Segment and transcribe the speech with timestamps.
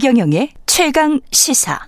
[0.00, 1.78] 최경영의 최강 시사.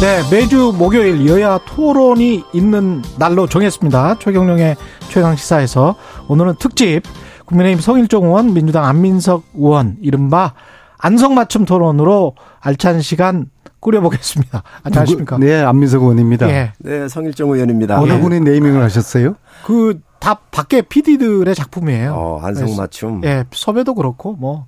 [0.00, 4.18] 네, 매주 목요일 여야 토론이 있는 날로 정했습니다.
[4.18, 4.74] 최경령의
[5.10, 5.94] 최강시사에서
[6.26, 7.02] 오늘은 특집
[7.44, 10.54] 국민의힘 성일종 의원, 민주당 안민석 의원, 이른바
[10.98, 13.50] 안성맞춤 토론으로 알찬 시간
[13.80, 14.62] 꾸려보겠습니다.
[14.82, 15.38] 안녕하십니까?
[15.38, 16.48] 네, 안민석 의원입니다.
[16.48, 16.72] 예.
[16.78, 18.00] 네, 성일종 의원입니다.
[18.00, 19.36] 어느 분이 네이밍을 하셨어요?
[19.64, 22.14] 그, 다 밖에 PD들의 작품이에요.
[22.14, 23.22] 어, 안성맞춤.
[23.24, 24.66] 예, 섭외도 그렇고, 뭐,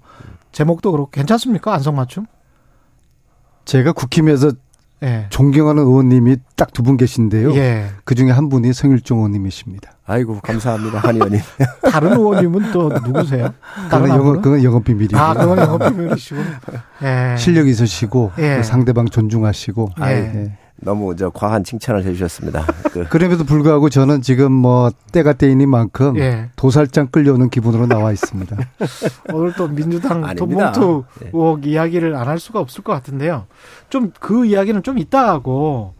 [0.52, 1.74] 제목도 그렇고, 괜찮습니까?
[1.74, 2.26] 안성맞춤?
[3.64, 4.52] 제가 국힘에서
[5.02, 5.26] 예.
[5.30, 7.54] 존경하는 의원님이 딱 두 분 계신데요.
[7.56, 7.86] 예.
[8.04, 9.92] 그 중에 한 분이 성일종 의원님이십니다.
[10.06, 11.40] 아이고 감사합니다 한 의원님.
[11.90, 13.52] 다른 의원님은 또 누구세요?
[13.90, 15.16] 그건 영업 그건 영업 비밀이고.
[15.18, 16.40] 아, 그건 영업 비밀이시고.
[17.04, 17.36] 예.
[17.38, 18.62] 실력 있으시고 예.
[18.62, 19.90] 상대방 존중하시고.
[20.02, 20.58] 예.
[20.80, 20.84] 예.
[20.84, 22.64] 너무 저 과한 칭찬을 해주셨습니다.
[22.92, 23.04] 그.
[23.10, 26.50] 그럼에도 불구하고 저는 지금 뭐 때가 때이니만큼 예.
[26.56, 28.56] 도살장 끌려오는 기분으로 나와 있습니다.
[29.32, 30.22] 오늘 또 민주당.
[30.36, 31.30] 돈봉투 네.
[31.32, 33.46] 의혹 이야기를 안 할 수가 없을 것 같은데요.
[33.90, 35.94] 좀 그 이야기는 좀 이따 하고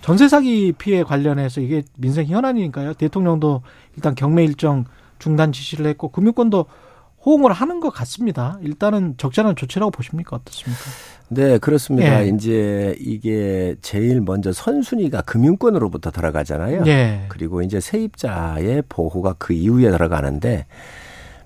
[0.00, 2.94] 전세 사기 피해 관련해서 이게 민생 현안이니까요.
[2.94, 3.62] 대통령도
[3.96, 4.84] 일단 경매 일정
[5.18, 6.66] 중단 지시를 했고 금융권도
[7.24, 8.58] 호응을 하는 것 같습니다.
[8.62, 10.36] 일단은 적절한 조치라고 보십니까?
[10.36, 10.82] 어떻습니까?
[11.28, 12.24] 네, 그렇습니다.
[12.24, 12.28] 예.
[12.28, 16.84] 이제 이게 제일 먼저 선순위가 금융권으로부터 들어가잖아요.
[16.86, 17.24] 예.
[17.28, 20.66] 그리고 이제 세입자의 보호가 그 이후에 들어가는데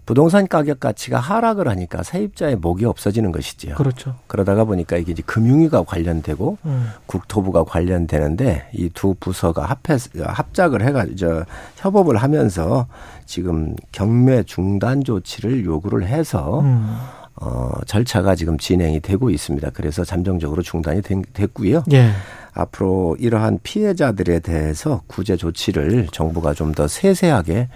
[0.09, 3.75] 부동산 가격 가치가 하락을 하니까 세입자의 목이 없어지는 것이지요.
[3.75, 4.15] 그렇죠.
[4.27, 6.91] 그러다가 보니까 이게 이제 금융위가 관련되고 음.
[7.05, 11.45] 국토부가 관련되는데 이 두 부서가 합해 합작을 해가지고 저
[11.77, 12.87] 협업을 하면서
[13.27, 16.97] 지금 경매 중단 조치를 요구를 해서 음.
[17.35, 19.69] 어 절차가 지금 진행이 되고 있습니다.
[19.75, 21.85] 그래서 잠정적으로 중단이 된- 됐고요.
[21.93, 22.13] 예.
[22.55, 27.69] 앞으로 이러한 피해자들에 대해서 구제 조치를 정부가 좀 더 세세하게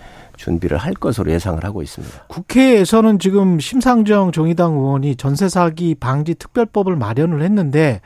[0.42, 2.24] 준비를 할 것으로 예상을 하고 있습니다.
[2.26, 8.00] 국회에서는 지금 심상정 정의당 의원이 전세 사기 방지 특별법을 마련을 했는데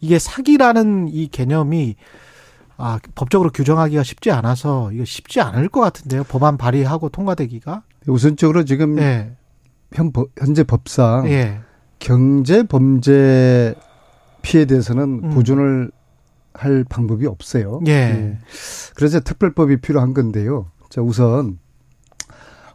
[0.00, 1.96] 이게 사기라는 이 개념이
[2.76, 6.24] 아, 법적으로 규정하기가 쉽지 않아서 이거 쉽지 않을 것 같은데요.
[6.24, 7.82] 법안 발의하고 통과되기가.
[8.06, 9.32] 우선적으로 지금 예.
[9.94, 11.58] 현, 법- 현재 법상 예.
[11.98, 13.74] 경제 범죄
[14.42, 15.30] 피해에 대해서는 음.
[15.30, 15.90] 보존을
[16.52, 17.80] 할 방법이 없어요.
[17.88, 18.38] 예.
[18.94, 20.66] 그래서 특별법이 필요한 건데요.
[20.90, 21.58] 자, 우선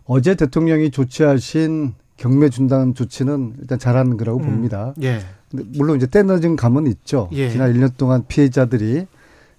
[0.06, 4.46] 어제 대통령이 조치하신 경매 중단 조치는 일단 잘하는 거라고 음.
[4.46, 4.94] 봅니다.
[5.02, 5.20] 예.
[5.52, 7.30] 물론 이제 때늦은 감은 있죠.
[7.32, 7.50] 예.
[7.50, 9.08] 지난 1년 동안 피해자들이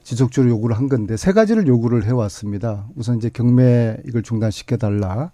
[0.03, 2.87] 지속적으로 요구를 한 건데 세 가지를 요구를 해왔습니다.
[2.95, 5.31] 우선 이제 경매 이걸 중단시켜 달라.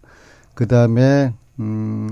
[0.54, 2.10] 그 다음에 음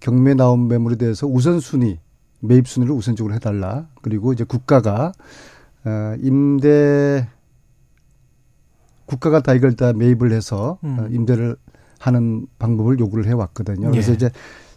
[0.00, 1.98] 경매 나온 매물에 대해서 우선 순위
[2.40, 3.88] 매입 순위를 우선적으로 해달라.
[4.02, 5.12] 그리고 이제 국가가
[5.84, 7.28] 어 임대
[9.06, 10.98] 국가가 다 이걸 다 매입을 해서 음.
[10.98, 11.56] 어, 임대를
[11.98, 13.90] 하는 방법을 요구를 해왔거든요.
[13.90, 14.14] 그래서 예.
[14.14, 14.30] 이제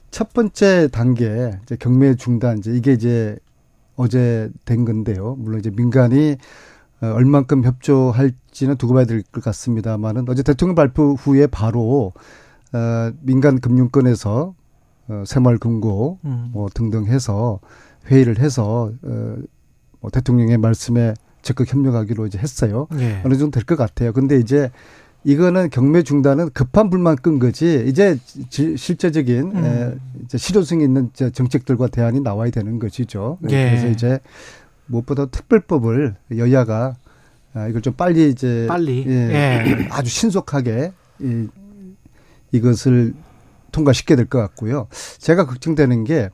[0.10, 3.38] 첫 번째 단계 이제 경매 중단 이제 이게 이제
[3.96, 5.36] 어제 된 건데요.
[5.40, 6.38] 물론 이제 민간이
[7.02, 12.14] 어, 얼만큼 협조할지는 두고 봐야 될 것 같습니다만은 어제 대통령 발표 후에 바로
[12.74, 14.54] 어, 민간 금융권에서
[15.08, 16.50] 어, 새마을금고 음.
[16.52, 17.60] 뭐 등등 해서
[18.08, 19.36] 회의를 해서 어,
[20.00, 22.88] 뭐 대통령의 말씀에 적극 협력하기로 이제 했어요.
[23.00, 23.22] 예.
[23.26, 24.14] 어느 정도 될 것 같아요.
[24.14, 24.70] 근데 이제
[25.24, 28.18] 이거는 경매 중단은 급한 불만 끈 거지 이제
[28.50, 29.64] 지- 실제적인 음.
[29.64, 29.94] 에,
[30.26, 33.38] 이제 실효성이 있는 정책들과 대안이 나와야 되는 것이죠.
[33.50, 33.70] 예.
[33.70, 34.20] 그래서 이제
[34.88, 36.96] 무엇보다 특별법을 여야가
[37.54, 39.06] 아, 이걸 좀 빨리 이제 빨리.
[39.08, 39.88] 예, 예.
[39.92, 41.48] 아주 신속하게 이,
[42.52, 43.14] 이것을
[43.72, 44.88] 통과시켜야 될 것 같고요.
[45.20, 46.30] 제가 걱정되는 게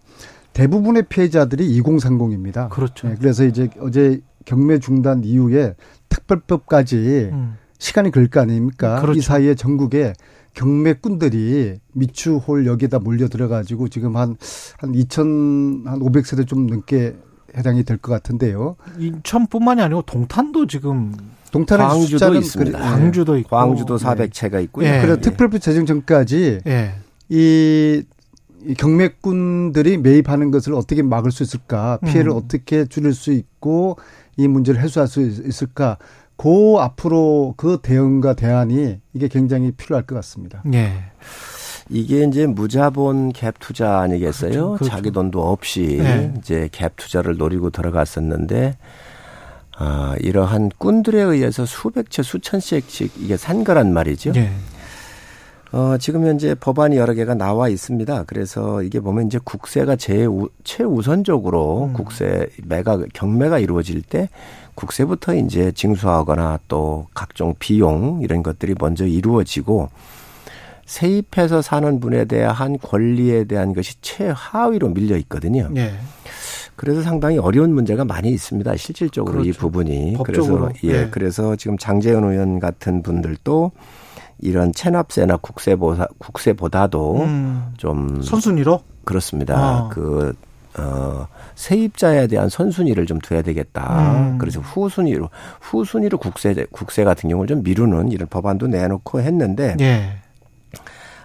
[0.54, 2.70] 대부분의 피해자들이 2030입니다.
[2.70, 3.10] 그렇죠.
[3.10, 5.76] 예, 그래서 이제 어제 경매 중단 이후에
[6.10, 7.58] 특별법까지 음.
[7.80, 9.00] 시간이 걸릴 거 아닙니까?
[9.02, 9.20] 그렇죠.
[9.20, 10.14] 이 사이에 전국에
[10.54, 14.36] 경매꾼들이 미추홀 여기다 몰려 들어가지고 지금 한,
[14.80, 17.16] 한 2,000, 한 500세대 좀 넘게
[17.56, 18.76] 해당이 될 것 같은데요.
[19.00, 21.14] 인천뿐만이 아니고 동탄도 지금
[21.52, 22.78] 동탄의 광주도 숫자는 있습니다.
[22.78, 22.90] 그래- 예.
[22.90, 24.86] 광주도 있고 광주도 400채가 있고요.
[24.88, 25.02] 예.
[25.02, 26.94] 그래서 특별법 제정 전까지 예.
[27.30, 28.04] 이,
[28.66, 32.00] 이 경매꾼들이 매입하는 것을 어떻게 막을 수 있을까?
[32.06, 32.38] 피해를 음.
[32.38, 33.98] 어떻게 줄일 수 있고
[34.36, 35.98] 이 문제를 해소할 수 있- 있을까?
[36.38, 40.64] 그 앞으로 그 대응과 대안이 이게 굉장히 필요할 것 같습니다.
[40.74, 40.94] 예.
[41.90, 44.52] 이게 이제 무자본 갭 투자 아니겠어요?
[44.52, 44.96] 그렇죠, 그렇죠.
[44.96, 46.34] 자기 돈도 없이 네.
[46.38, 48.78] 이제 갭 투자를 노리고 들어갔었는데
[49.80, 54.34] 아, 이러한 꾼들에 의해서 수백 채 수천 채씩 이게 산 거란 말이죠.
[54.36, 54.52] 예.
[55.72, 58.24] 어, 지금 현재 법안이 여러 개가 나와 있습니다.
[58.26, 61.94] 그래서 이게 보면 이제 국세가 제우, 최우선적으로 음.
[61.94, 64.30] 국세 매가 경매가 이루어질 때
[64.76, 69.90] 국세부터 이제 징수하거나 또 각종 비용 이런 것들이 먼저 이루어지고
[70.86, 75.68] 세입해서 사는 분에 대한 권리에 대한 것이 최하위로 밀려 있거든요.
[75.70, 75.92] 네.
[76.78, 78.78] 그래서 상당히 어려운 문제가 많이 있습니다.
[78.78, 79.50] 실질적으로 그렇죠.
[79.50, 80.14] 이 부분이.
[80.14, 80.70] 법적으로.
[80.70, 81.10] 그래서 예, 네.
[81.10, 83.72] 그래서 지금 장재현 의원 같은 분들도
[84.40, 87.74] 이런 체납세나 국세보다 국세보다도 음.
[87.78, 89.58] 좀 선순위로 그렇습니다.
[89.58, 89.90] 아.
[89.92, 90.34] 그
[90.78, 94.12] 어, 세입자에 대한 선순위를 좀 둬야 되겠다.
[94.12, 94.38] 음.
[94.38, 95.30] 그래서 후순위로
[95.62, 100.18] 후순위로 국세 국세 같은 경우를 좀 미루는 이런 법안도 내놓고 했는데 예.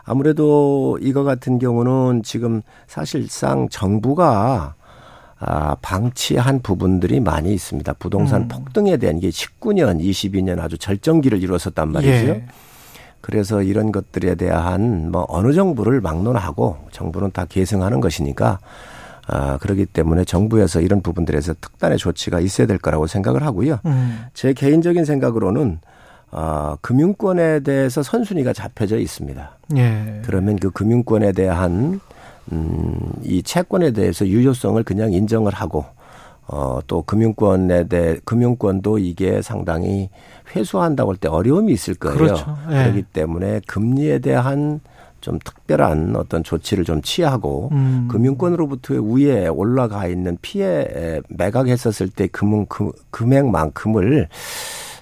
[0.05, 4.75] 아무래도 이거 같은 경우는 지금 사실상 정부가
[5.45, 7.95] 아, 방치한 부분들이 많이 있습니다.
[7.95, 8.49] 부동산 음.
[8.49, 12.13] 폭등에 대한 이게 19년, 22년 아주 절정기를 이루었었단 말이죠.
[12.13, 12.47] 예.
[13.23, 18.59] 그래서 이런 것들에 대한 뭐 어느 정부를 막론하고 정부는 다 계승하는 것이니까
[19.29, 23.79] 아, 그렇기 때문에 정부에서 이런 부분들에서 특단의 조치가 있어야 될 거라고 생각을 하고요.
[23.87, 24.25] 음.
[24.35, 25.79] 제 개인적인 생각으로는
[26.33, 29.59] 아, 금융권에 대해서 선순위가 잡혀져 있습니다.
[29.77, 30.23] 예.
[30.25, 32.01] 그러면 그 금융권에 대한
[32.51, 35.85] 음, 이 채권에 대해서 유효성을 그냥 인정을 하고
[36.49, 40.11] 어, 또 금융권에 대해 금융권도 이게 상당히
[40.55, 42.17] 회수한다고 할 때 어려움이 있을 거예요.
[42.17, 42.57] 그렇죠.
[42.71, 42.83] 예.
[42.83, 44.81] 그렇기 때문에 금리에 대한
[45.21, 48.09] 좀 특별한 어떤 조치를 좀 취하고 음.
[48.11, 54.29] 금융권으로부터의 우위에 올라가 있는 피해 매각했었을 때 금융 금, 금액만큼을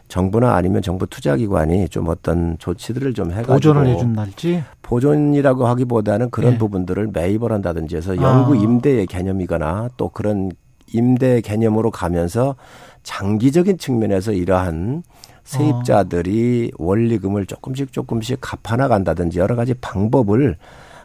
[0.09, 6.59] 정부나 아니면 정부 투자기관이 좀 어떤 조치들을 좀 해가지고 보존을 해준날지 보존이라고 하기보다는 그런 네.
[6.59, 8.57] 부분들을 매입을 한다든지 해서 영구 아.
[8.57, 10.51] 임대의 개념이거나 또 그런
[10.93, 12.57] 임대 개념으로 가면서
[13.05, 15.05] 장기적인 측면에서 이러한
[15.45, 20.57] 세입자들이 원리금을 조금씩 조금씩 갚아 나간다든지 여러 가지 방법을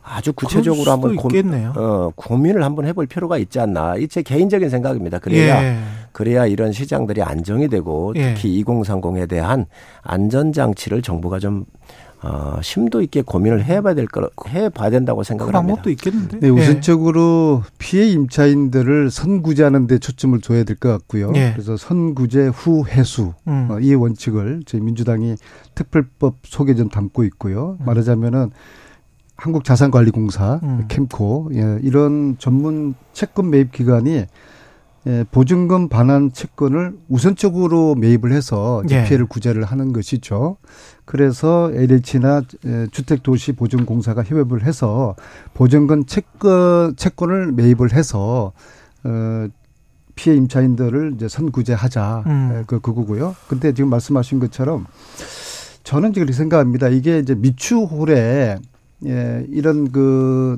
[0.07, 1.27] 아주 구체적으로 한번 고,
[1.75, 3.95] 어, 고민을 한번 해볼 필요가 있지 않나.
[3.97, 5.17] 이 제 개인적인 생각입니다.
[5.17, 5.77] 그래야 예.
[6.11, 8.35] 그래야 이런 시장들이 안정이 되고 예.
[8.35, 8.63] 특히 예.
[8.63, 9.65] 2030에 대한
[10.03, 11.65] 안전 장치를 정부가 좀
[12.25, 15.75] 어, 심도 있게 고민을 해봐야 될 거, 해봐야 된다고 생각을 그 합니다.
[15.75, 16.39] 방법도 있겠는데.
[16.39, 17.69] 네, 우선적으로 예.
[17.77, 21.31] 피해 임차인들을 선구제하는 데 초점을 둬야 될 것 같고요.
[21.35, 21.51] 예.
[21.53, 23.67] 그래서 선구제 후 회수 음.
[23.69, 25.35] 어, 이 원칙을 저희 민주당이
[25.75, 27.77] 특별법 속에 좀 담고 있고요.
[27.79, 27.85] 음.
[27.85, 28.51] 말하자면은
[29.37, 30.85] 한국자산관리공사, 음.
[30.87, 34.25] 캠코 예, 이런 전문 채권 매입 기관이
[35.07, 39.03] 예, 보증금 반환 채권을 우선적으로 매입을 해서 예.
[39.03, 40.57] 피해를 구제를 하는 것이죠.
[41.05, 45.15] 그래서 LH나 예, 주택도시보증공사가 협업을 해서
[45.53, 48.51] 보증금 채권 채권을 매입을 해서
[49.03, 49.47] 어
[50.15, 52.51] 피해 임차인들을 이제 선구제하자 음.
[52.53, 53.35] 예, 그 그거고요.
[53.47, 54.87] 근데 지금 말씀하신 것처럼
[55.83, 56.87] 저는 그렇게 생각합니다.
[56.87, 58.57] 이게 이제 미추홀에
[59.05, 60.57] 예, 이런 그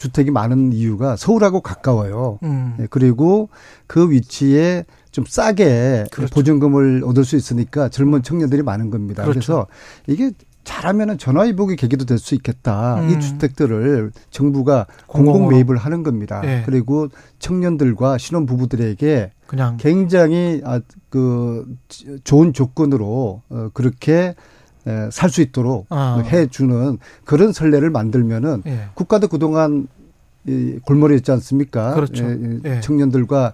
[0.00, 2.38] 주택이 많은 이유가 서울하고 가까워요.
[2.42, 2.74] 음.
[2.80, 3.50] 예, 그리고
[3.86, 6.34] 그 위치에 좀 싸게 그렇죠.
[6.34, 9.22] 보증금을 얻을 수 있으니까 젊은 청년들이 많은 겁니다.
[9.24, 9.38] 그렇죠.
[9.38, 9.66] 그래서
[10.06, 10.32] 이게
[10.64, 13.00] 잘하면은 전화위복의 계기도 될 수 있겠다.
[13.00, 13.10] 음.
[13.10, 16.40] 이 주택들을 정부가 공공 매입을 하는 겁니다.
[16.42, 16.62] 네.
[16.64, 17.08] 그리고
[17.38, 19.32] 청년들과 신혼 부부들에게
[19.78, 21.66] 굉장히 아, 그
[22.24, 24.34] 좋은 조건으로 어, 그렇게
[25.10, 26.22] 살 수 있도록 아.
[26.24, 28.88] 해주는 그런 선례를 만들면은 예.
[28.94, 29.88] 국가도 그동안
[30.46, 31.94] 이 골머리였지 않습니까?
[31.94, 32.24] 그렇죠.
[32.64, 32.80] 예.
[32.80, 33.52] 청년들과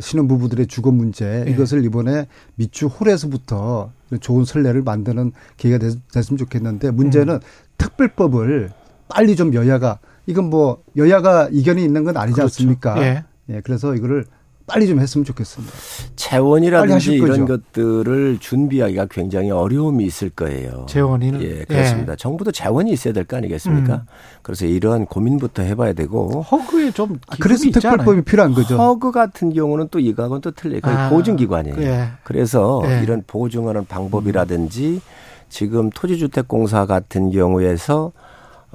[0.00, 1.50] 신혼 부부들의 주거 문제 예.
[1.50, 5.92] 이것을 이번에 미추 홀에서부터 좋은 선례를 만드는 계기가 됐,
[6.30, 7.40] 으면 좋겠는데 문제는 음.
[7.78, 8.70] 특별법을
[9.08, 12.46] 빨리 좀 여야가 이건 뭐 여야가 이견이 있는 건 아니지 그렇죠.
[12.46, 13.00] 않습니까?
[13.02, 13.24] 예.
[13.50, 13.60] 예.
[13.62, 14.26] 그래서 이거를
[14.66, 15.72] 빨리 좀 했으면 좋겠습니다.
[16.16, 20.86] 재원이라든지 이런 것들을 준비하기가 굉장히 어려움이 있을 거예요.
[20.88, 22.12] 재원이는 예 그렇습니다.
[22.12, 22.16] 예.
[22.16, 23.94] 정부도 재원이 있어야 될 거 아니겠습니까?
[23.94, 24.00] 음.
[24.42, 28.76] 그래서 이러한 고민부터 해봐야 되고 허그에 좀 아, 그래서 특별법이 필요한 거죠.
[28.76, 30.80] 허그 같은 경우는 또 이거하고는 또 틀려요.
[30.82, 31.08] 아.
[31.10, 31.76] 보증기관이에요.
[31.82, 32.08] 예.
[32.24, 33.02] 그래서 예.
[33.02, 35.00] 이런 보증하는 방법이라든지
[35.48, 38.12] 지금 토지주택공사 같은 경우에서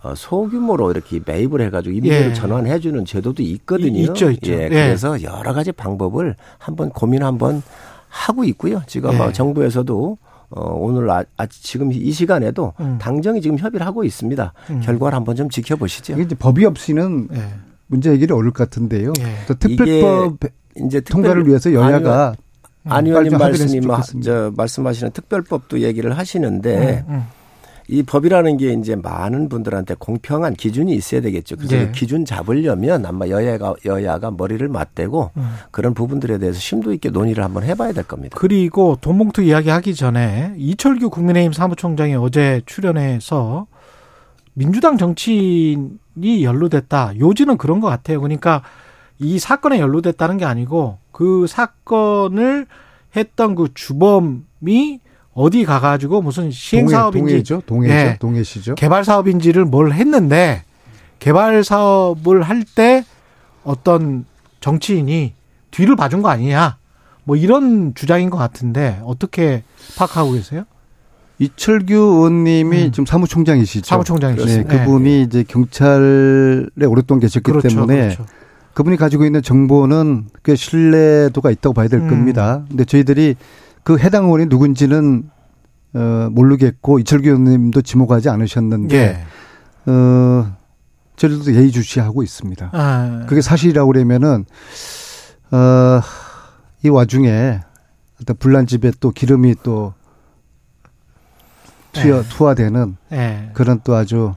[0.04, 2.34] 어, 소규모로 이렇게 매입을 해가지고 임대를 예.
[2.34, 4.00] 전환해주는 제도도 있거든요.
[4.00, 4.52] 있죠, 있죠.
[4.52, 5.26] 예, 그래서 예.
[5.26, 7.62] 여러 가지 방법을 한번 고민 한번
[8.08, 8.82] 하고 있고요.
[8.88, 9.32] 지금 예.
[9.32, 10.18] 정부에서도
[10.50, 12.98] 어, 오늘 아, 아, 지금 이 시간에도 음.
[13.00, 14.54] 당정이 지금 협의를 하고 있습니다.
[14.72, 14.82] 음.
[14.82, 16.14] 결과를 한번 좀 지켜보시죠.
[16.14, 17.42] 이게 이제 법이 없이는 예.
[17.88, 19.14] 문제 해결이 어려울 것 같은데요.
[19.20, 19.54] 예.
[19.54, 20.38] 특별법
[20.78, 22.34] 이제 통과를 위해서 여야가
[22.86, 23.82] 안 의원님 말씀이
[24.24, 27.24] 저 말씀하시는 특별법도 얘기를 하시는데 음, 음.
[27.92, 31.58] 이 법이라는 게 이제 많은 분들한테 공평한 기준이 있어야 되겠죠.
[31.58, 31.86] 그래서 네.
[31.88, 35.56] 그 기준 잡으려면 아마 여야가 여야가 머리를 맞대고 음.
[35.72, 38.38] 그런 부분들에 대해서 심도 있게 논의를 한번 해봐야 될 겁니다.
[38.40, 43.68] 그리고 돈봉투 이야기하기 전에 이철규 국민의힘 사무총장이 어제 출연해서
[44.54, 47.20] 민주당 정치인이 연루됐다.
[47.20, 48.22] 요지는 그런 것 같아요.
[48.22, 48.64] 그러니까
[49.20, 52.68] 이 사건에 연루됐다는 게 아니고 그 사건을
[53.18, 55.02] 했던 그 주범이
[55.34, 58.18] 어디 가가지고 무슨 시행 사업인지 동해죠, 동해죠, 예.
[58.20, 58.76] 동해시죠.
[58.76, 60.64] 개발 사업인지를 뭘 했는데
[61.20, 63.06] 개발 사업을 할 때
[63.64, 64.26] 어떤
[64.60, 65.34] 정치인이
[65.72, 66.78] 뒤를 봐준 거 아니냐
[67.24, 69.64] 뭐 이런 주장인 것 같은데 어떻게
[69.98, 70.64] 파악하고 계세요?
[71.40, 72.92] 이철규 의원님이 음.
[72.92, 73.86] 지금 사무총장이시죠.
[73.88, 74.48] 사무총장이시죠.
[74.48, 78.26] 네, 그분이 이제 경찰에 오랫동안 계셨기 그렇죠, 때문에 그렇죠.
[78.74, 82.10] 그분이 가지고 있는 정보는 꽤 신뢰도가 있다고 봐야 될 음.
[82.10, 82.64] 겁니다.
[82.68, 83.36] 근데 저희들이
[83.84, 85.30] 그 해당 의원이 누군지는
[85.94, 89.92] 어 모르겠고 이철규 의원님도 지목하지 않으셨는데 예.
[89.92, 90.56] 어
[91.18, 92.70] 저희들도 예의주시하고 있습니다.
[92.74, 94.46] 아, 그게 사실이라고 그러면은
[95.52, 97.60] 어이 와중에
[98.22, 99.94] 어떤 불난 집에 또 기름이 또
[101.92, 102.30] 투여 네.
[102.30, 103.50] 투하되는 예.
[103.54, 104.34] 그런 또 아주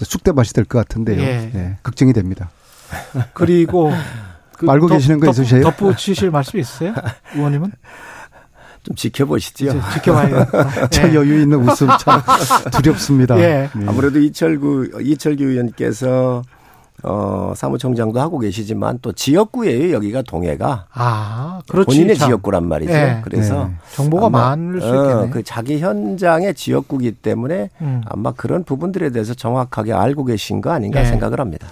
[0.00, 1.20] 쑥대밭이 될 것 같은데요.
[1.20, 1.50] 예.
[1.54, 2.50] 예, 걱정이 됩니다.
[3.34, 3.92] 그리고
[4.56, 5.62] 그 알고 계시는 거 덧- 있으세요?
[5.64, 6.94] 덧붙이실 말씀 있으세요,
[7.34, 7.72] 의원님은?
[8.88, 9.72] 좀 지켜보시죠.
[9.94, 10.88] 지켜봐야겠다.
[10.88, 11.14] 참 예.
[11.14, 12.22] 여유 있는 웃음 참
[12.72, 13.38] 두렵습니다.
[13.38, 13.68] 예.
[13.74, 13.84] 네.
[13.86, 16.42] 아무래도 이철구 이철규 의원께서
[17.04, 19.92] 어 사무총장도 하고 계시지만 또 지역구예요.
[19.92, 21.86] 여기가 동해가 아, 그렇지.
[21.86, 22.28] 본인의 참.
[22.28, 22.92] 지역구란 말이죠.
[22.92, 23.20] 예.
[23.22, 23.74] 그래서 네.
[23.94, 25.30] 정보가 아마, 많을 수 어, 있겠네.
[25.30, 28.02] 그 자기 현장의 지역구기 때문에 음.
[28.06, 31.04] 아마 그런 부분들에 대해서 정확하게 알고 계신 거 아닌가 예.
[31.04, 31.68] 생각을 합니다.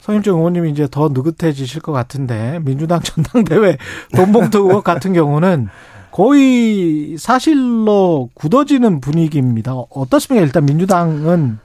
[0.00, 3.76] 성일정 의원님이 이제 더 느긋해지실 것 같은데 민주당 전당대회
[4.16, 5.68] 돈봉투 의혹 같은 경우는
[6.12, 9.72] 거의 사실로 굳어지는 분위기입니다.
[9.72, 10.44] 어떻습니까?
[10.44, 11.58] 일단 민주당은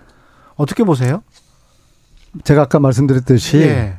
[0.55, 1.21] 어떻게 보세요?
[2.43, 3.97] 제가 아까 말씀드렸듯이 예.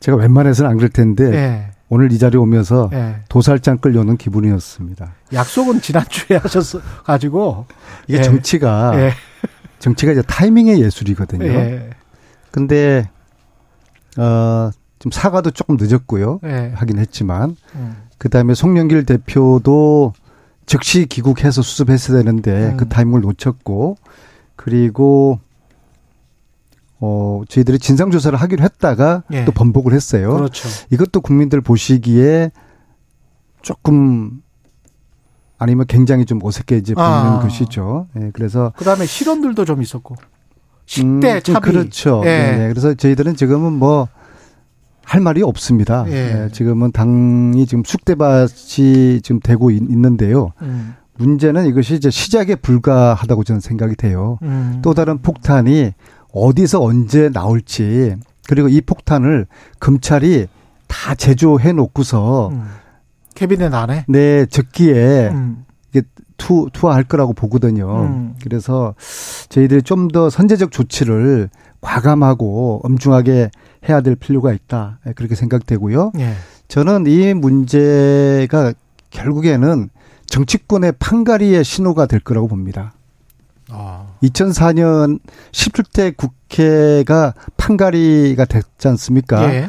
[0.00, 1.70] 제가 웬만해서는 안 그럴 텐데 예.
[1.88, 3.16] 오늘 이 자리에 오면서 예.
[3.28, 5.12] 도살장 끌려오는 기분이었습니다.
[5.32, 7.66] 약속은 지난주에 하셨어 가지고
[8.06, 8.22] 이게 예.
[8.22, 9.12] 정치가 예.
[9.80, 11.46] 정치가 이제 타이밍의 예술이거든요.
[11.46, 11.90] 예.
[12.52, 13.10] 근데
[14.16, 16.38] 어, 좀 사과도 조금 늦었고요.
[16.44, 16.72] 예.
[16.76, 18.07] 하긴 했지만 음.
[18.18, 20.12] 그다음에 송영길 대표도
[20.66, 22.76] 즉시 귀국해서 수습했어야 되는데 음.
[22.76, 23.96] 그 타이밍을 놓쳤고
[24.56, 25.40] 그리고
[27.00, 29.44] 어 저희들이 진상 조사를 하기로 했다가 예.
[29.44, 30.34] 또 번복을 했어요.
[30.34, 30.68] 그렇죠.
[30.90, 32.50] 이것도 국민들 보시기에
[33.62, 34.42] 조금
[35.58, 37.40] 아니면 굉장히 좀 어색해져 보이는 아.
[37.40, 38.08] 것이죠.
[38.20, 40.16] 예, 그래서 그다음에 실언들도 좀 있었고
[40.86, 42.22] 식대 음, 좀 차비 그렇죠.
[42.24, 42.28] 예.
[42.28, 42.68] 네, 네.
[42.68, 44.08] 그래서 저희들은 지금은 뭐
[45.08, 46.04] 할 말이 없습니다.
[46.08, 46.12] 예.
[46.12, 50.96] 예, 지금은 당이 지금 쑥대밭이 지금 되고 있, 는데요 음.
[51.16, 54.38] 문제는 이것이 이제 시작에 불과하다고 저는 생각이 돼요.
[54.42, 54.80] 음.
[54.82, 55.92] 또 다른 폭탄이
[56.34, 59.46] 어디서 언제 나올지 그리고 이 폭탄을
[59.80, 60.46] 검찰이
[60.88, 62.64] 다 제조해 놓고서 음.
[63.34, 65.64] 캐비넷 안에 내 적기에 음.
[65.88, 66.02] 이게
[66.36, 68.02] 투 투하할 거라고 보거든요.
[68.02, 68.34] 음.
[68.42, 68.94] 그래서
[69.48, 71.48] 저희들이 좀 더 선제적 조치를
[71.80, 73.50] 과감하고 엄중하게
[73.88, 76.12] 해야 될 필요가 있다 예, 그렇게 생각되고요.
[76.18, 76.34] 예.
[76.68, 78.72] 저는 이 문제가
[79.10, 79.88] 결국에는
[80.26, 82.92] 정치권의 판갈이의 신호가 될 거라고 봅니다.
[83.70, 84.06] 아.
[84.22, 85.20] 2004년
[85.52, 89.54] 17대 국회가 판갈이가 됐지 않습니까?
[89.54, 89.68] 예.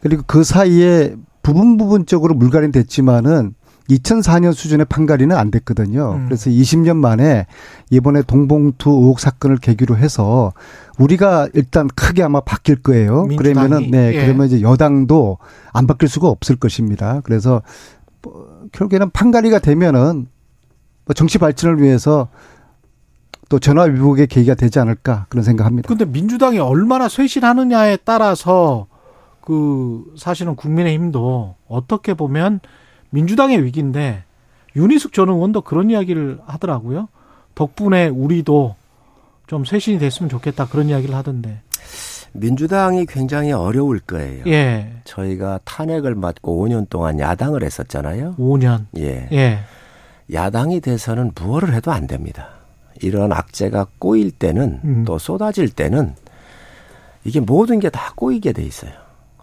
[0.00, 3.54] 그리고 그 사이에 부분 부분적으로 물갈이 됐지만은
[3.96, 6.14] 2004년 수준의 판가리는 안 됐거든요.
[6.14, 6.24] 음.
[6.26, 7.46] 그래서 20년 만에
[7.90, 10.52] 이번에 동봉투 의혹 사건을 계기로 해서
[10.98, 13.24] 우리가 일단 크게 아마 바뀔 거예요.
[13.24, 13.54] 민주당이?
[13.54, 14.24] 그러면은 네, 예.
[14.24, 15.38] 그러면 이제 여당도
[15.72, 17.20] 안 바뀔 수가 없을 것입니다.
[17.24, 17.62] 그래서
[18.22, 20.26] 뭐 결국에는 판가리가 되면은
[21.06, 22.28] 뭐 정치 발전을 위해서
[23.48, 25.88] 또 전화 위복의 계기가 되지 않을까 그런 생각합니다.
[25.88, 28.86] 근데 민주당이 얼마나 쇄신하느냐에 따라서
[29.40, 32.60] 그 사실은 국민의힘도 어떻게 보면
[33.10, 34.24] 민주당의 위기인데
[34.76, 37.08] 윤희숙 전 의원도 그런 이야기를 하더라고요.
[37.54, 38.76] 덕분에 우리도
[39.46, 41.60] 좀 쇄신이 됐으면 좋겠다 그런 이야기를 하던데.
[42.32, 44.44] 민주당이 굉장히 어려울 거예요.
[44.46, 44.92] 예.
[45.04, 48.36] 저희가 탄핵을 맞고 5년 동안 야당을 했었잖아요.
[48.38, 48.86] 5년.
[48.98, 49.28] 예.
[49.32, 49.58] 예.
[50.32, 52.50] 야당이 돼서는 무엇을 해도 안 됩니다.
[53.02, 55.04] 이런 악재가 꼬일 때는 음.
[55.04, 56.14] 또 쏟아질 때는
[57.24, 58.92] 이게 모든 게 다 꼬이게 돼 있어요.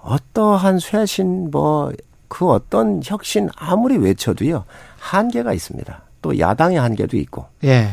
[0.02, 1.92] 어떠한 쇄신 뭐
[2.28, 4.66] 그 어떤 혁신 아무리 외쳐도요
[5.00, 6.02] 한계가 있습니다.
[6.22, 7.90] 또 야당의 한계도 있고 예.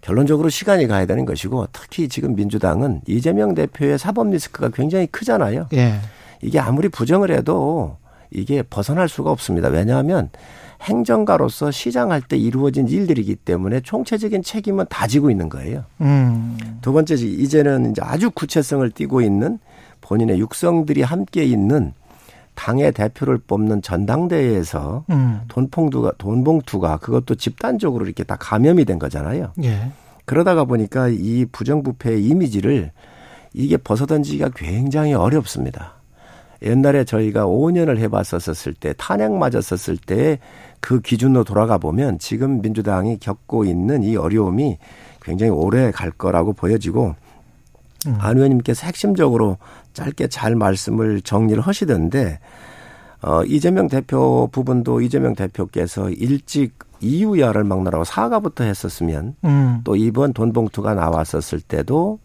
[0.00, 5.68] 결론적으로 시간이 가야 되는 것이고 특히 지금 민주당은 이재명 대표의 사법 리스크가 굉장히 크잖아요.
[5.74, 6.00] 예.
[6.42, 7.96] 이게 아무리 부정을 해도
[8.30, 9.68] 이게 벗어날 수가 없습니다.
[9.68, 10.30] 왜냐하면
[10.82, 15.84] 행정가로서 시장할 때 이루어진 일들이기 때문에 총체적인 책임은 다 지고 있는 거예요.
[16.00, 16.56] 음.
[16.80, 19.58] 두 번째 이제는 이제 아주 구체성을 띠고 있는
[20.00, 21.92] 본인의 육성들이 함께 있는
[22.58, 25.40] 당의 대표를 뽑는 전당대회에서 음.
[25.48, 29.52] 돈봉투가 돈봉투가 그것도 집단적으로 이렇게 다 감염이 된 거잖아요.
[29.62, 29.92] 예.
[30.24, 32.90] 그러다가 보니까 이 부정부패의 이미지를
[33.54, 35.94] 이게 벗어던지기가 굉장히 어렵습니다.
[36.60, 40.38] 옛날에 저희가 5년을 해봤었을 때 탄핵 맞았었을 때
[40.80, 44.78] 그 기준으로 돌아가 보면 지금 민주당이 겪고 있는 이 어려움이
[45.22, 47.14] 굉장히 오래 갈 거라고 보여지고
[48.06, 48.16] 음.
[48.18, 49.58] 안 의원님께서 핵심적으로
[49.98, 52.38] 짧게 잘 말씀을 정리를 하시던데
[53.22, 59.80] 어 이재명 대표 부분도 이재명 대표께서 일찍 이유야를 막느라고 사과부터 했었으면 음.
[59.84, 62.18] 또 이번 돈 봉투가 나왔었을 때도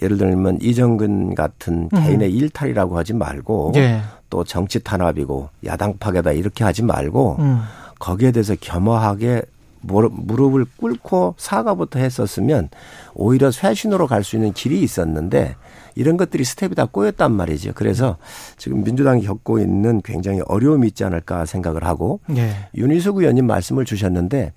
[0.00, 2.04] 예를 들면 이정근 같은 음.
[2.04, 4.00] 개인의 일탈이라고 하지 말고 예.
[4.30, 7.60] 또 정치 탄압이고 야당 파괴다 이렇게 하지 말고 음.
[7.98, 9.42] 거기에 대해서 겸허하게
[9.82, 12.68] 무릎을 꿇고 사과부터 했었으면
[13.14, 15.56] 오히려 쇄신으로 갈 수 있는 길이 있었는데
[15.94, 17.72] 이런 것들이 스텝이 다 꼬였단 말이죠.
[17.74, 18.16] 그래서
[18.56, 22.68] 지금 민주당이 겪고 있는 굉장히 어려움이 있지 않을까 생각을 하고 예.
[22.74, 24.52] 윤희숙 의원님 말씀을 주셨는데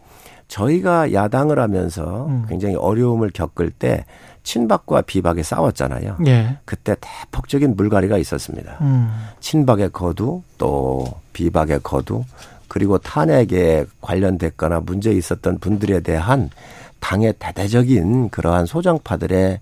[0.48, 2.46] 저희가 야당을 하면서 음.
[2.48, 4.06] 굉장히 어려움을 겪을 때
[4.44, 6.18] 친박과 비박에 싸웠잖아요.
[6.27, 6.58] 예.
[6.65, 8.77] 그때 대폭적인 물갈이가 있었습니다.
[8.82, 9.12] 음.
[9.39, 12.24] 친박의 거두 또 비박의 거두
[12.68, 16.50] 그리고 탄핵에 관련됐거나 문제 있었던 분들에 대한
[17.00, 19.60] 당의 대대적인 그러한 소정파들의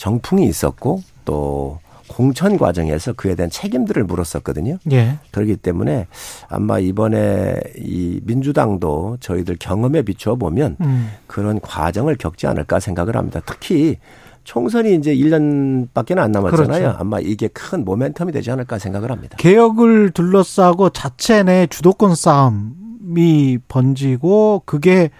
[0.00, 1.78] 정풍이 있었고 또
[2.08, 4.78] 공천 과정에서 그에 대한 책임들을 물었었거든요.
[4.92, 5.18] 예.
[5.30, 6.06] 그렇기 때문에
[6.48, 11.10] 아마 이번에 이 민주당도 저희들 경험에 비추어 보면 음.
[11.26, 13.40] 그런 과정을 겪지 않을까 생각을 합니다.
[13.44, 13.98] 특히
[14.44, 16.80] 총선이 이제 1년밖에 안 남았잖아요.
[16.80, 16.96] 그렇죠.
[16.98, 19.36] 아마 이게 큰 모멘텀이 되지 않을까 생각을 합니다.
[19.38, 25.10] 개혁을 둘러싸고 자체 내 주도권 싸움이 번지고 그게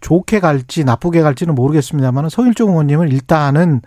[0.00, 3.82] 좋게 갈지 나쁘게 갈지는 모르겠습니다만 성일종 의원님은 일단은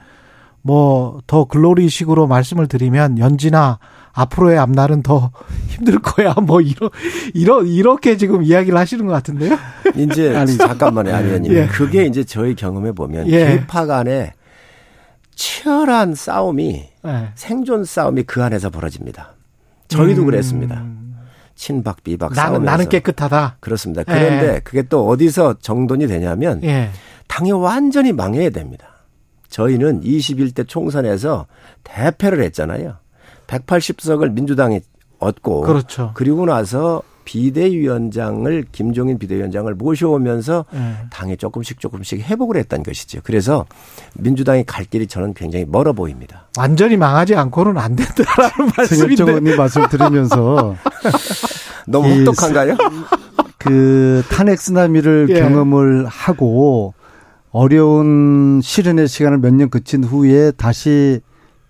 [0.64, 3.80] 뭐 더 글로리식으로 말씀을 드리면 연지나
[4.14, 5.32] 앞으로의 앞날은 더
[5.68, 6.34] 힘들 거야.
[6.36, 6.90] 뭐 이런
[7.34, 9.58] 이런 이렇게 지금 이야기를 하시는 것 같은데요.
[9.96, 11.54] 이제 아니 잠깐만요, 아니 의원님.
[11.54, 11.68] 예.
[11.68, 13.46] 그게 이제 저희 경험해 보면 예.
[13.58, 14.32] 개파 간의
[15.36, 17.28] 치열한 싸움이 예.
[17.36, 19.34] 생존 싸움이 그 안에서 벌어집니다.
[19.88, 20.26] 저희도 음.
[20.28, 20.84] 그랬습니다.
[21.56, 23.58] 친박 비박 나는, 싸움에서 나는 깨끗하다.
[23.60, 24.04] 그렇습니다.
[24.04, 24.60] 그런데 예.
[24.64, 26.90] 그게 또 어디서 정돈이 되냐면 예.
[27.28, 28.88] 당이 완전히 망해야 됩니다.
[29.58, 31.46] 저희는 21대 총선에서
[31.84, 32.96] 대패를 했잖아요.
[33.46, 34.80] 180석을 민주당이
[35.20, 36.10] 얻고 그렇죠.
[36.16, 40.96] 그리고 나서 비대위원장을 김종인 비대위원장을 모셔오면서 네.
[41.12, 43.20] 당이 조금씩 조금씩 회복을 했던 것이죠.
[43.24, 43.66] 그래서
[44.16, 46.48] 민주당이 갈 길이 저는 굉장히 멀어 보입니다.
[46.58, 49.16] 완전히 망하지 않고는 안 된다라는 말씀인데.
[49.16, 50.76] 정원님 말씀 들으면서
[51.88, 52.76] 너무 혹독한가요?
[53.60, 55.40] 그 탄핵 쓰나미를 예.
[55.42, 56.96] 경험을 하고
[57.54, 61.22] 어려운 시련의 시간을 몇 년 거친 후에 다시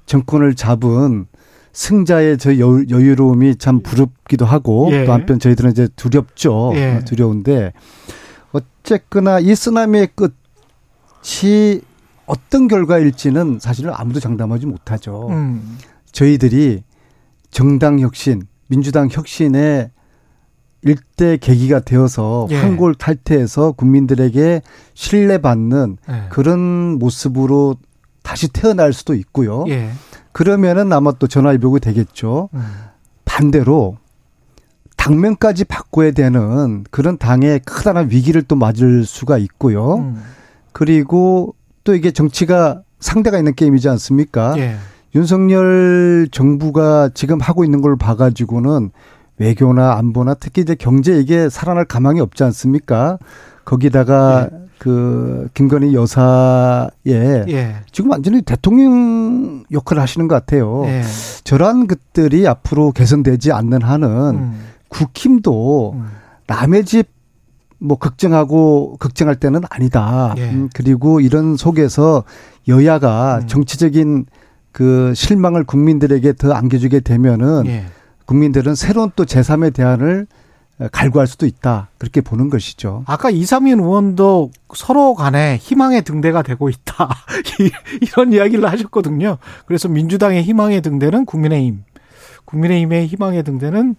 [0.05, 1.25] 정권을 잡은
[1.73, 5.05] 승자의 저 여유로움이 참 부럽기도 하고 예.
[5.05, 6.71] 또 한편 저희들은 이제 두렵죠.
[6.75, 7.01] 예.
[7.05, 7.73] 두려운데
[8.53, 11.81] 어쨌거나 이 쓰나미의 끝이
[12.25, 15.27] 어떤 결과일지는 사실은 아무도 장담하지 못하죠.
[15.31, 15.77] 음.
[16.13, 16.83] 저희들이
[17.49, 19.89] 정당 혁신, 민주당 혁신의
[20.83, 22.57] 일대 계기가 되어서 예.
[22.57, 24.61] 황골 탈퇴해서 국민들에게
[24.93, 26.23] 신뢰받는 예.
[26.29, 27.75] 그런 모습으로
[28.21, 29.65] 다시 태어날 수도 있고요.
[29.69, 29.89] 예.
[30.31, 32.49] 그러면은 아마 또 전화위복이 되겠죠.
[32.53, 32.61] 음.
[33.25, 33.97] 반대로
[34.97, 39.95] 당면까지 바꿔야 되는 그런 당의 크다란 위기를 또 맞을 수가 있고요.
[39.97, 40.21] 음.
[40.71, 44.55] 그리고 또 이게 정치가 상대가 있는 게임이지 않습니까?
[44.57, 44.77] 예.
[45.15, 48.91] 윤석열 정부가 지금 하고 있는 걸 봐가지고는
[49.37, 53.17] 외교나 안보나 특히 이제 경제 이게 살아날 가망이 없지 않습니까?
[53.65, 54.57] 거기다가 예.
[54.77, 57.75] 그 김건희 여사의 예.
[57.91, 60.83] 지금 완전히 대통령 역할을 하시는 것 같아요.
[60.85, 61.01] 예.
[61.43, 64.59] 저러한 것들이 앞으로 개선되지 않는 한은 음.
[64.89, 66.07] 국힘도 음.
[66.47, 67.13] 남의 집
[67.83, 70.33] 뭐 걱정하고 걱정할 때는 아니다.
[70.37, 70.49] 예.
[70.49, 72.23] 음, 그리고 이런 속에서
[72.69, 73.47] 여야가 음.
[73.47, 74.25] 정치적인
[74.71, 77.85] 그 실망을 국민들에게 더 안겨주게 되면은 예.
[78.37, 80.25] 국민들은 새로운 또 제3의 대안을
[80.91, 81.89] 갈구할 수도 있다.
[81.99, 83.03] 그렇게 보는 것이죠.
[83.05, 87.09] 아까 이상민 의원도 서로 간에 희망의 등대가 되고 있다.
[88.01, 89.37] 이런 이야기를 하셨거든요.
[89.67, 91.83] 그래서 민주당의 희망의 등대는 국민의힘,
[92.45, 93.95] 국민의힘의 희망의 등대는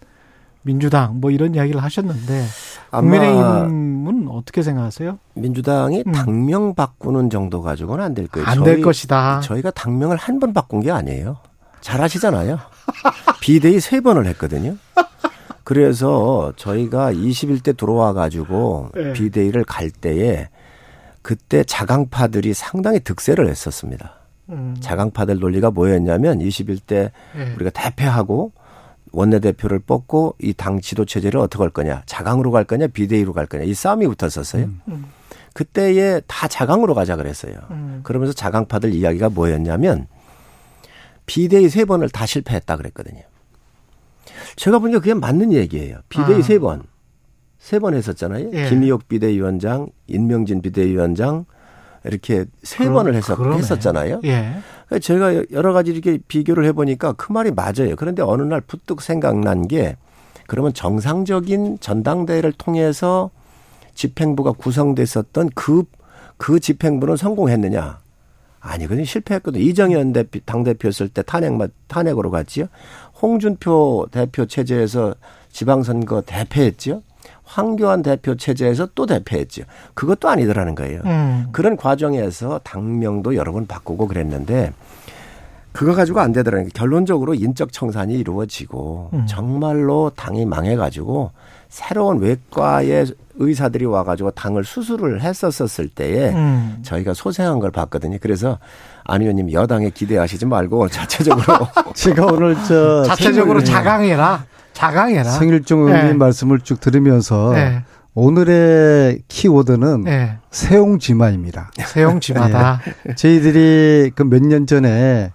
[0.63, 2.45] 민주당 뭐 이런 이야기를 하셨는데
[2.91, 5.19] 국민의힘은 어떻게 생각하세요?
[5.35, 6.13] 민주당이 음.
[6.13, 8.49] 당명 바꾸는 정도 가지고는 안 될 거예요.
[8.49, 9.41] 안 될 것이다.
[9.43, 11.37] 저희가 당명을 한 번 바꾼 게 아니에요.
[11.85, 12.59] 잘 아시잖아요.
[13.43, 14.77] 비대위 세 번을 했거든요.
[15.65, 19.13] 그래서 저희가 21대 들어와 가지고 네.
[19.13, 20.49] 비대위를 갈 때에
[21.21, 24.15] 그때 자강파들이 상당히 득세를 했었습니다.
[24.49, 24.75] 음.
[24.81, 27.53] 자강파들 논리가 뭐였냐면 21대 네.
[27.55, 28.53] 우리가 대패하고
[29.13, 32.03] 원내대표를 뽑고 이 당 지도 체제를 어떻게 할 거냐.
[32.07, 33.65] 자강으로 갈 거냐, 비대위로 갈 거냐.
[33.65, 34.65] 이 싸움이 붙었었어요.
[34.65, 34.81] 음.
[34.89, 35.05] 음.
[35.53, 37.53] 그때에 다 자강으로 가자 그랬어요.
[37.71, 38.01] 음.
[38.05, 40.07] 그러면서 자강파들 이야기가 뭐였냐면
[41.27, 43.23] 비대위 세 번을 다 실패했다 그랬거든요.
[44.57, 45.99] 제가 보니까 그게 맞는 얘기예요.
[46.09, 46.43] 비대위 아.
[46.43, 46.83] 세 번.
[47.59, 48.51] 세 번 했었잖아요.
[48.53, 48.69] 예.
[48.69, 51.47] 김희옥 비대위원장, 인명진 비대위원장
[52.05, 53.57] 이렇게 세 그러- 번을 했었, 그러네.
[53.57, 54.21] 했었잖아요.
[54.25, 54.57] 예.
[54.87, 57.97] 그러니까 제가 여러 가지 이렇게 비교를 해보니까 그 말이 맞아요.
[57.97, 59.97] 그런데 어느 날 부뚝 생각난 게
[60.47, 63.31] 그러면 정상적인 전당대회를 통해서
[63.95, 65.85] 집행부가 구성됐었던 그,
[66.37, 68.01] 그 집행부는 성공했느냐?
[68.65, 69.05] 아니거든요.
[69.05, 69.63] 실패했거든요.
[69.63, 71.53] 이정현 대표, 당대표였을 때 탄핵,
[71.87, 72.67] 탄핵으로 갔지요.
[73.21, 75.15] 홍준표 대표 체제에서
[75.53, 77.03] 지방선거 대패했지요.
[77.45, 79.67] 황교안 대표 체제에서 또 대패했지요.
[79.93, 81.03] 그것도 아니더라는 거예요.
[81.05, 81.47] 음.
[81.53, 84.73] 그런 과정에서 당명도 여러 번 바꾸고 그랬는데
[85.73, 89.27] 그거 가지고 안 되더라는 게 결론적으로 인적 청산이 이루어지고 음.
[89.27, 91.33] 정말로 당이 망해가지고
[91.79, 96.79] 새로운 외과의 의사들이 와가지고 당을 수술을 했었었을 때에 음.
[96.83, 98.19] 저희가 소생한 걸 봤거든요.
[98.21, 98.61] 그래서
[99.03, 104.45] 안 의원님 여당에 기대하시지 말고 자체적으로 제가 오늘 저 자체적으로 생일- 자강해라.
[104.73, 105.25] 자강해라.
[105.25, 106.13] 성일종 의원님 네.
[106.15, 107.83] 말씀을 쭉 들으면서 네.
[108.15, 110.39] 오늘의 키워드는 네.
[110.53, 111.73] 세용지마입니다.
[111.85, 112.81] 세용지마다.
[113.17, 115.33] 저희들이 그 몇 년 전에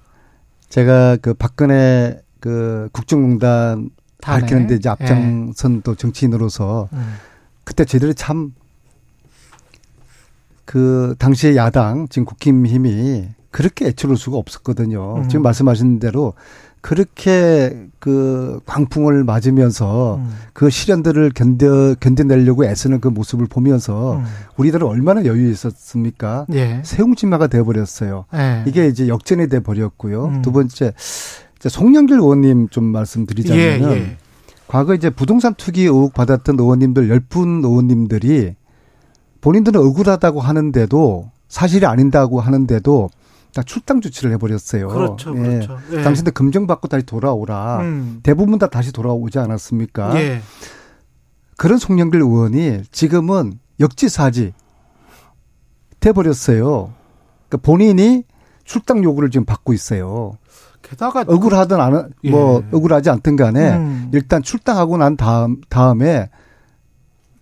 [0.70, 3.90] 제가 그 박근혜 그 국정농단
[4.22, 4.42] 탄핵.
[4.42, 7.14] 밝히는데 이제 앞장선 또 정치인으로서 음.
[7.64, 8.52] 그때 저희들이 참
[10.70, 15.16] 그 당시의 야당 지금 국힘힘이 그렇게 애초로울 수가 없었거든요.
[15.18, 15.28] 음.
[15.28, 16.34] 지금 말씀하신 대로
[16.82, 20.32] 그렇게 그 광풍을 맞으면서 음.
[20.54, 24.26] 그 시련들을 견뎌 견뎌내려고 애쓰는 그 모습을 보면서 음.
[24.58, 26.46] 우리들은 얼마나 여유 있었습니까?
[26.54, 26.84] 예.
[26.86, 28.26] 세웅지마가 돼버렸어요.
[28.36, 28.64] 예.
[28.68, 30.26] 이게 이제 역전이 돼 버렸고요.
[30.26, 30.42] 음.
[30.44, 30.94] 두 번째
[31.60, 34.18] 이제 송영길 의원님 좀 말씀드리자면은 예, 예.
[34.68, 38.56] 과거 이제 부동산 투기 의혹 받았던 의원님들 열분 의원님들이
[39.42, 43.10] 본인들은 억울하다고 하는데도 사실이 아닌다고 하는데도
[43.54, 44.88] 다 출당 조치를 해버렸어요.
[44.88, 45.36] 그렇죠.
[45.38, 45.42] 예.
[45.42, 45.80] 그렇죠.
[45.92, 46.04] 예.
[46.04, 47.80] 당신들 금정받고 다시 돌아오라.
[47.82, 48.20] 음.
[48.24, 50.16] 대부분 다 다시 돌아오지 않았습니까?
[50.22, 50.42] 예.
[51.58, 54.54] 그런 송영길 의원이 지금은 역지사지
[56.00, 56.94] 돼버렸어요.
[57.50, 58.24] 그러니까 본인이
[58.64, 60.38] 출당 요구를 지금 받고 있어요.
[60.82, 62.76] 게다가 억울하든 안, 뭐, 예.
[62.76, 64.10] 억울하지 않든 간에 음.
[64.14, 66.30] 일단 출당하고 난 다음, 다음에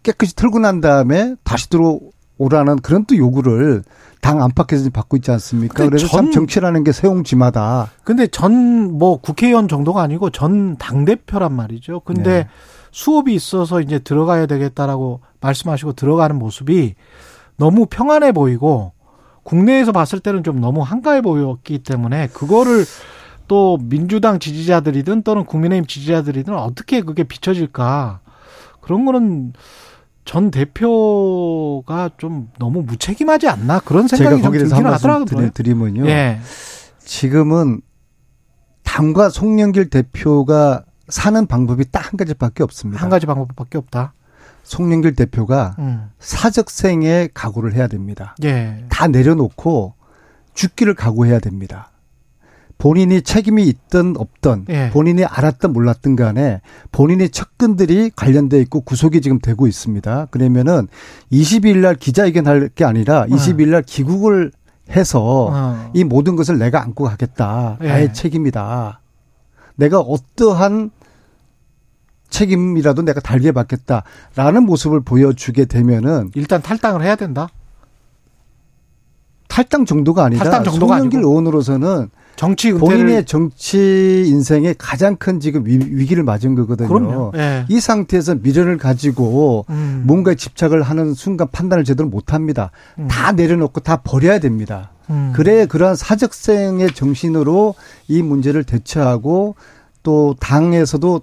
[0.04, 3.84] 깨끗이 털고 난 다음에 다시 들어오라는 그런 또 요구를
[4.22, 5.86] 당 안팎에서 받고 있지 않습니까?
[5.86, 7.92] 그래서 전- 참 정치라는 게 세용지마다.
[8.04, 12.02] 근데 전 뭐 국회의원 정도가 아니고 전 당 대표란 말이죠.
[12.02, 12.48] 근데 네.
[12.92, 16.96] 수업이 있어서 이제 들어가야 되겠다라고 말씀하시고 들어가는 모습이
[17.58, 18.94] 너무 평안해 보이고
[19.44, 22.86] 국내에서 봤을 때는 좀 너무 한가해 보였기 때문에 그거를
[23.48, 28.20] 또 민주당 지지자들이든 또는 국민의힘 지지자들이든 어떻게 그게 비춰질까
[28.82, 29.54] 그런 거는
[30.26, 35.26] 전 대표가 좀 너무 무책임하지 않나 그런 생각이 좀 말씀 하더라고요.
[35.26, 36.08] 드리- 드리면요.
[36.10, 36.40] 예.
[37.00, 37.82] 지금은
[38.84, 43.02] 당과 송영길 대표가 사는 방법이 딱 한 가지밖에 없습니다.
[43.02, 44.14] 한 가지 방법밖에 없다.
[44.64, 46.10] 송영길 대표가 음.
[46.20, 48.36] 사적생에 각오를 해야 됩니다.
[48.44, 48.84] 예.
[48.90, 49.94] 다 내려놓고
[50.54, 51.92] 죽기를 각오해야 됩니다.
[52.78, 54.90] 본인이 책임이 있든 없든 예.
[54.92, 56.62] 본인이 알았든 몰랐든 간에
[56.92, 60.28] 본인의 측근들이 관련돼 있고 구속이 지금 되고 있습니다.
[60.30, 60.88] 그러면은
[61.32, 64.52] 22일 날 기자회견 할 게 아니라 22일 날 귀국을
[64.92, 65.92] 해서 어.
[65.94, 67.78] 이 모든 것을 내가 안고 가겠다.
[67.82, 67.88] 예.
[67.88, 69.02] 나의 책임이다.
[69.76, 70.92] 내가 어떠한
[72.30, 77.48] 책임이라도 내가 달게 받겠다라는 모습을 보여주게 되면은 일단 탈당을 해야 된다.
[79.48, 81.20] 탈당 정도가 아니라 탈당 정도가 송영길.
[81.22, 86.88] 의원으로서는 정치 은퇴를 본인의 정치 인생의 가장 큰 지금 위- 위기를 맞은 거거든요.
[86.88, 87.32] 그럼요.
[87.36, 87.66] 예.
[87.68, 90.04] 이 상태에서 미련을 가지고 음.
[90.06, 92.72] 뭔가에 집착을 하는 순간 판단을 제대로 못 합니다.
[93.00, 93.08] 음.
[93.10, 94.92] 다 내려놓고 다 버려야 됩니다.
[95.10, 95.34] 음.
[95.36, 97.74] 그래 그러한 사적생의 정신으로
[98.08, 99.56] 이 문제를 대처하고
[100.04, 101.22] 또 당에서도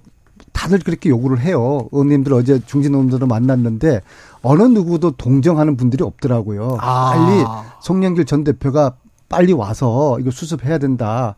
[0.53, 1.89] 다들 그렇게 요구를 해요.
[1.93, 4.01] 의원님들 어제 중진 의원들을 만났는데
[4.43, 6.79] 어느 누구도 동정하는 분들이 없더라고요.
[6.81, 7.13] 아.
[7.15, 7.45] 빨리
[7.83, 8.97] 송영길 전 대표가
[9.29, 11.37] 빨리 와서 이거 수습해야 된다.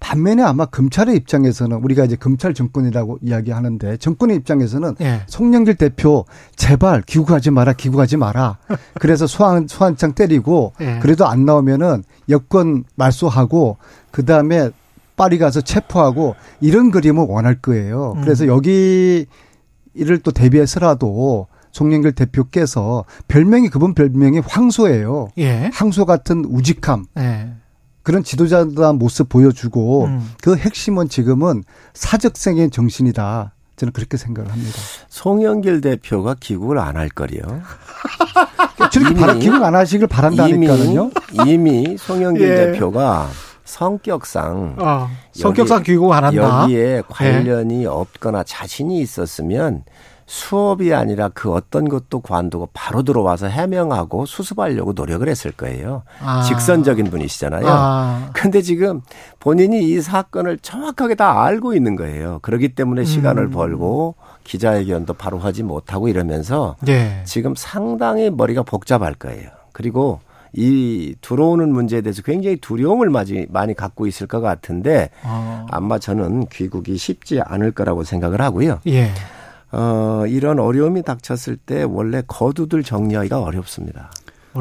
[0.00, 5.22] 반면에 아마 검찰의 입장에서는 우리가 이제 검찰 정권이라고 이야기하는데 정권의 입장에서는 예.
[5.26, 8.58] 송영길 대표 제발 귀국하지 마라 귀국하지 마라.
[9.00, 10.98] 그래서 소환 소환장 때리고 예.
[11.00, 13.78] 그래도 안 나오면은 여권 말소하고
[14.10, 14.70] 그 다음에
[15.16, 18.14] 파리 가서 체포하고 이런 그림을 원할 거예요.
[18.16, 18.20] 음.
[18.20, 19.26] 그래서 여기
[19.94, 25.28] 이를 또 대비해서라도 송영길 대표께서 별명이 그분 별명이 황소예요.
[25.38, 25.70] 예.
[25.74, 27.48] 황소 같은 우직함 예.
[28.04, 30.30] 그런 지도자다운 모습 보여주고 음.
[30.42, 33.52] 그 핵심은 지금은 사적생의 정신이다.
[33.76, 34.78] 저는 그렇게 생각을 합니다.
[35.08, 37.42] 송영길 대표가 귀국을 안 할 거리요.
[38.92, 41.10] 저렇게 이미- 바라, 기국 안 하시길 바란다니까요.
[41.44, 42.54] 이미, 이미 송영길 예.
[42.72, 43.28] 대표가
[43.64, 46.62] 성격상 어, 성격상 귀국 안 한다.
[46.62, 49.82] 여기에 관련이 없거나 자신이 있었으면
[50.26, 56.02] 수업이 아니라 그 어떤 것도 관두고 바로 들어와서 해명하고 수습하려고 노력을 했을 거예요.
[56.20, 56.42] 아.
[56.42, 57.66] 직선적인 분이시잖아요.
[57.66, 59.00] 아, 근데 지금
[59.40, 62.38] 본인이 이 사건을 정확하게 다 알고 있는 거예요.
[62.42, 63.50] 그렇기 때문에 시간을 음.
[63.50, 67.22] 벌고 기자회견도 바로 하지 못하고 이러면서 예.
[67.24, 69.48] 지금 상당히 머리가 복잡할 거예요.
[69.72, 70.20] 그리고
[70.56, 76.46] 이 들어오는 문제에 대해서 굉장히 두려움을 많이, 많이 갖고 있을 것 같은데 어, 아마 저는
[76.46, 78.80] 귀국이 쉽지 않을 거라고 생각을 하고요.
[78.86, 79.10] 예.
[79.72, 84.10] 어, 이런 어려움이 닥쳤을 때 원래 거두들 정리하기가 어렵습니다.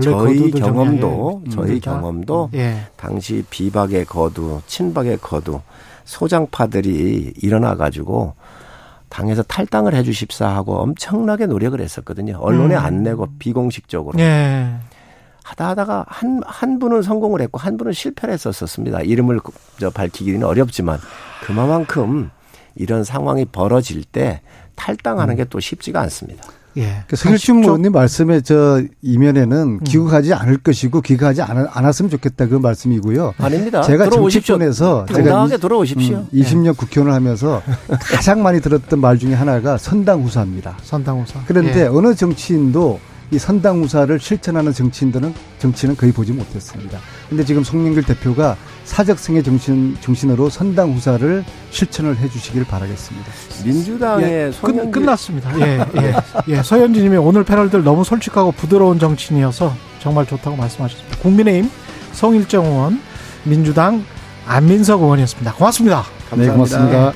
[0.02, 1.80] 저희 경험도 저희.
[1.80, 2.78] 경험도 예.
[2.98, 5.62] 당시 비박의 거두, 친박의 거두,
[6.06, 8.34] 소장파들이 일어나 가지고
[9.10, 12.38] 당에서 탈당을 해 주십사 하고 엄청나게 노력을 했었거든요.
[12.40, 12.80] 언론에 음.
[12.82, 14.18] 안 내고 비공식적으로.
[14.20, 14.74] 예.
[15.44, 19.02] 하다 하다가 한, 한 분은 성공을 했고 한 분은 실패를 했었습니다.
[19.02, 20.98] 이름을 그- 저 밝히기는 어렵지만
[21.44, 22.32] 그만큼
[22.76, 24.42] 이런 상황이 벌어질 때
[24.76, 26.44] 탈당하는 게 또 쉽지가 않습니다.
[26.78, 27.04] 예.
[27.08, 29.80] 그 성일중 의원님 말씀에 저 이면에는 음.
[29.84, 33.36] 귀국하지 않을 것이고 귀국하지 않, 않았으면 좋겠다 그 말씀이고요.
[33.38, 33.84] 아닙니다.
[33.84, 34.10] 제가.
[34.10, 36.18] 정치권에서 제가 당당하게 이- 들어오십시오.
[36.18, 37.62] 음, 20년 국회의원을 하면서
[38.02, 40.78] 가장 많이 들었던 말 중에 하나가 선당후사입니다.
[40.82, 41.42] 선당우사.
[41.48, 41.86] 그런데 예.
[41.86, 46.98] 어느 정치인도 이 선당후사를 실천하는 정치인들은 정치는 거의 보지 못했습니다.
[47.30, 53.32] 근데 지금 송영길 대표가 사적성의 정신 정신으로 선당 후사를 실천을 해주시길 바라겠습니다.
[53.66, 55.60] 민주당의 예, 끝, 송영길 끝났습니다.
[55.60, 56.16] 예, 예.
[56.50, 61.18] 예, 서현진님이 오늘 패널들 너무 솔직하고 부드러운 정치인이어서 정말 좋다고 말씀하셨습니다.
[61.20, 61.70] 국민의힘
[62.12, 63.02] 성일정 의원,
[63.44, 64.04] 민주당
[64.46, 65.54] 안민석 의원이었습니다.
[65.54, 66.04] 고맙습니다.
[66.36, 67.14] 네, 고맙습니다.